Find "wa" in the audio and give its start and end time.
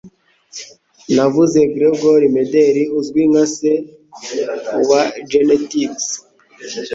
4.89-5.01